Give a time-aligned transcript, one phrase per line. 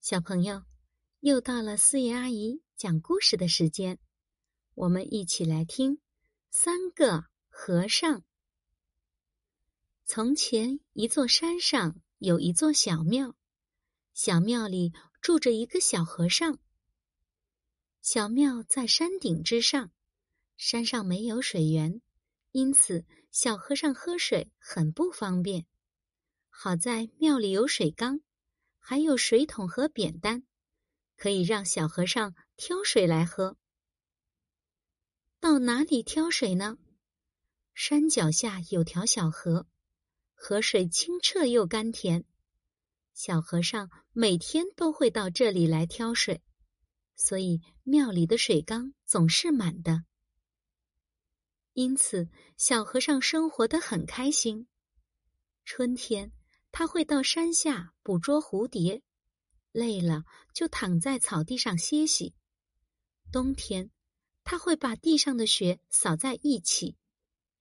[0.00, 0.64] 小朋友，
[1.20, 3.98] 又到了四叶阿姨讲故事的时间，
[4.72, 5.96] 我们一起来听
[6.50, 8.20] 《三个和尚》。
[10.06, 13.36] 从前，一座山上有一座小庙，
[14.14, 16.58] 小庙里住着一个小和尚。
[18.00, 19.92] 小庙在山顶之上，
[20.56, 22.00] 山上没有水源，
[22.52, 25.66] 因此小和尚喝水很不方便。
[26.48, 28.22] 好在庙里有水缸。
[28.80, 30.42] 还有水桶和扁担，
[31.16, 33.56] 可以让小和尚挑水来喝。
[35.38, 36.76] 到哪里挑水呢？
[37.72, 39.68] 山脚下有条小河，
[40.34, 42.24] 河水清澈又甘甜。
[43.14, 46.42] 小和尚每天都会到这里来挑水，
[47.14, 50.04] 所以庙里的水缸总是满的。
[51.74, 54.66] 因此，小和尚生活的很开心。
[55.64, 56.32] 春天。
[56.72, 59.02] 他会到山下捕捉蝴蝶，
[59.72, 60.24] 累了
[60.54, 62.34] 就躺在草地上歇息。
[63.32, 63.90] 冬天，
[64.44, 66.96] 他会把地上的雪扫在一起，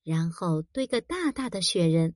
[0.04, 2.16] 然后堆个大大的雪人。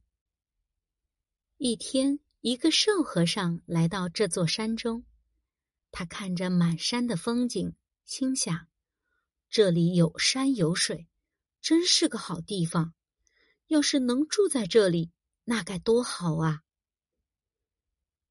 [1.58, 5.06] 一天，一个瘦和尚来到这座山中，
[5.92, 8.68] 他看着满山的风景，心想：
[9.50, 11.08] 这里有山有水，
[11.62, 12.94] 真是个好地方。
[13.68, 15.12] 要是能住在这里，
[15.46, 16.62] 那该多好啊！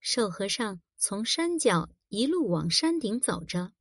[0.04, 3.72] 瘦和尚从山脚一路往山顶走着，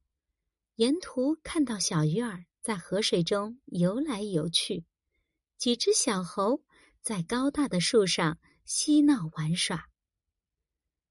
[0.75, 4.86] 沿途看到小鱼儿在河水中游来游去，
[5.58, 6.61] 几只小猴
[7.02, 9.89] 在高大的树上嬉闹玩耍。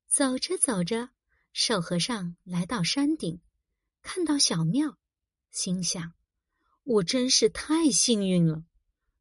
[0.07, 1.11] 走着走着，
[1.53, 3.41] 瘦和尚来到山顶，
[4.03, 4.97] 看到小庙，
[5.51, 6.13] 心想
[6.85, 8.65] ：“我真是太幸运了，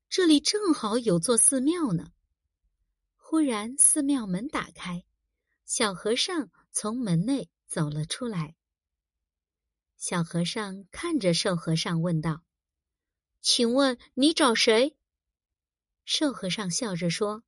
[0.08, 2.12] 这里正好有座寺庙呢。”
[3.18, 5.04] 忽然，寺庙门打开。
[5.70, 8.56] 小和尚从门内走了出来。
[9.98, 12.44] 小和尚看着瘦和尚问道
[13.40, 14.98] ：“请问你找谁？”
[16.06, 17.44] 瘦和尚笑着说：“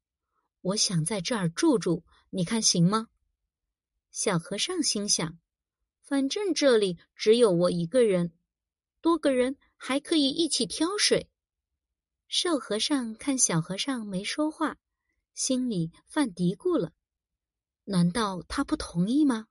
[0.62, 3.08] 我想在这儿住住，你看行吗？”
[4.12, 5.40] 小和尚心想
[6.06, 8.38] ：“反正这里只有我一个人，
[9.02, 11.28] 多个人还可以一起挑水。”
[12.30, 14.78] 瘦和尚看小和尚没说话，
[15.34, 16.94] 心里犯嘀咕了。
[17.86, 19.48] 难道他不同意吗？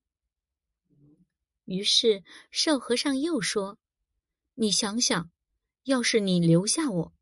[1.65, 3.79] 于是瘦和尚又说
[4.55, 5.31] ：“你想想，
[5.85, 7.13] 要是你留下我，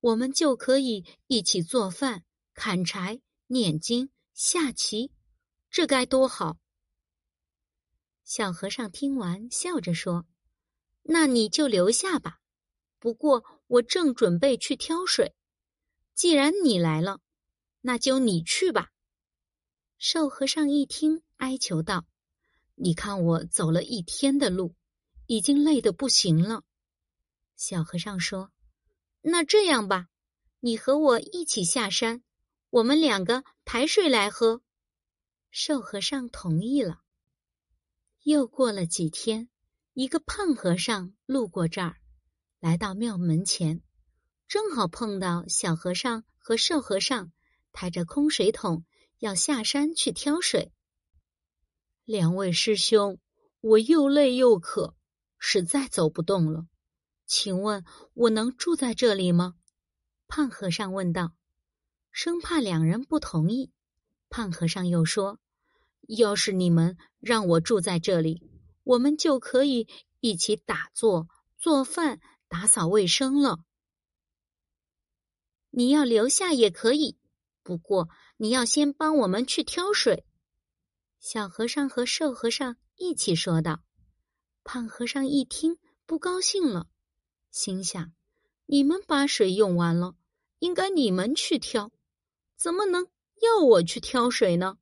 [0.00, 2.24] 我们就可以一起做饭、
[2.54, 5.12] 砍柴、念经、下棋，
[5.70, 6.58] 这该多好！”
[8.24, 10.26] 小和尚听完，笑着说
[11.02, 12.38] ：“那你就留下吧。
[12.98, 15.34] 不过我正准备去挑水，
[16.14, 17.20] 既然你来了，
[17.80, 18.90] 那就你去吧。”
[20.04, 22.04] 瘦和尚一听，哀求道
[22.74, 24.74] ：“你看我走了一天的路，
[25.28, 26.64] 已经累得不行了。”
[27.54, 28.50] 小和尚说
[29.22, 30.08] ：“那这样吧，
[30.58, 32.24] 你和我一起下山，
[32.70, 34.60] 我们两个抬水来喝。”
[35.52, 37.02] 瘦和尚同意了。
[38.24, 39.48] 又过了几天，
[39.92, 41.98] 一个胖和尚路过这儿，
[42.58, 43.80] 来到庙门前，
[44.48, 47.30] 正好碰到小和尚和瘦和尚
[47.70, 48.84] 抬着空水桶。
[49.22, 50.72] 要下山去挑水。
[52.04, 53.20] 两位师兄，
[53.60, 54.96] 我又累又渴，
[55.38, 56.66] 实在走不动了，
[57.24, 57.84] 请问
[58.14, 59.54] 我能住在这里吗？
[60.26, 61.34] 胖和尚问道。
[62.10, 63.70] 生怕两人不同意，
[64.28, 65.38] 胖和尚又说
[66.08, 68.50] ：“要是你们让我住在这里，
[68.82, 69.86] 我们就可以
[70.18, 73.60] 一起打坐、做饭、打扫卫生了。
[75.70, 77.16] 你要留下也可以。”
[77.64, 78.08] 不过，
[78.42, 80.26] 你要先帮我们去挑水。”
[81.20, 83.84] 小和尚和瘦和尚一起说道。
[84.64, 86.88] 胖和尚一听，不高兴了，
[87.52, 88.12] 心想
[88.66, 90.16] ：“你们把水用完了，
[90.58, 91.92] 应该你们去挑，
[92.56, 93.06] 怎么能
[93.40, 94.76] 要我去挑水呢？”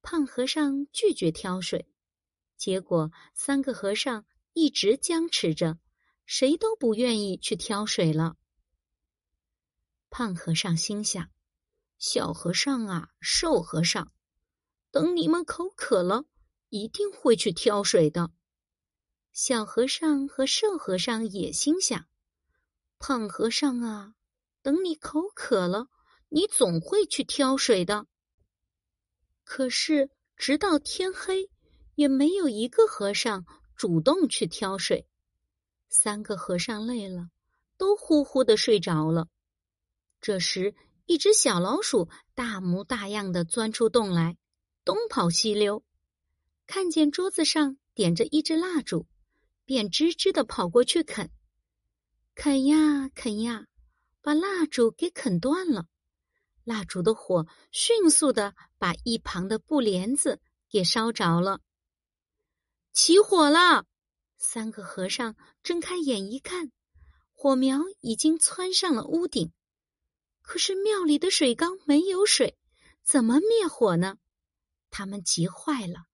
[0.00, 1.86] 胖和尚拒绝挑水，
[2.56, 4.24] 结果三个和尚
[4.54, 5.78] 一直僵持着，
[6.24, 8.38] 谁都不愿意去挑水了。
[10.08, 11.30] 胖和尚心想。
[12.00, 14.10] 小和尚啊，瘦和尚，
[14.90, 16.24] 等你们口渴了，
[16.70, 18.30] 一定会去挑水的。
[19.32, 22.08] 小和尚和瘦和尚也心想：
[22.98, 24.14] 胖和尚啊，
[24.62, 25.88] 等你口渴了，
[26.30, 28.06] 你总会去挑水的。
[29.44, 31.50] 可是直到天黑，
[31.96, 33.44] 也没有一个和尚
[33.76, 35.06] 主动去挑水。
[35.90, 37.28] 三个和尚累了，
[37.76, 39.28] 都呼呼的睡着了。
[40.22, 40.74] 这时。
[41.10, 44.38] 一只小老鼠大模大样的钻出洞来，
[44.84, 45.82] 东跑西溜。
[46.68, 49.08] 看见桌子上点着一支蜡烛，
[49.64, 51.28] 便吱吱的跑过去啃，
[52.36, 53.66] 啃呀啃呀，
[54.22, 55.88] 把蜡烛给啃断了。
[56.62, 60.40] 蜡烛的火迅速的把一旁的布帘子
[60.70, 61.60] 给烧着了，
[62.92, 63.84] 起火了！
[64.38, 65.34] 三个和尚
[65.64, 66.70] 睁开眼一看，
[67.32, 69.52] 火苗已经窜上了屋顶。
[70.50, 72.58] 可是庙里的水缸没有水，
[73.04, 74.18] 怎么灭火呢？
[74.90, 76.06] 他们急坏了，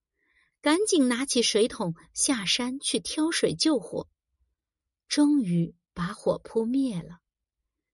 [0.61, 4.11] 赶紧拿起水桶下山去挑水救火。
[5.09, 7.21] 终于把火扑灭了。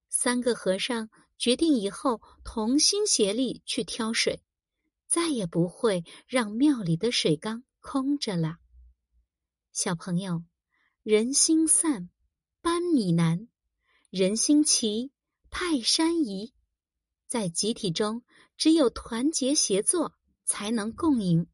[0.08, 4.42] 三个和尚决定以后同心协力去挑水，
[5.06, 8.56] 再也不会让庙里的水缸空着了。
[9.70, 10.42] 小朋友，
[11.04, 12.10] 人心散，
[12.60, 13.46] 搬米难；
[14.10, 15.12] 人心齐。
[15.54, 16.54] 泰山移，
[17.26, 18.22] 在集体中，
[18.56, 20.14] 只有团结协作，
[20.46, 21.46] 才能共赢。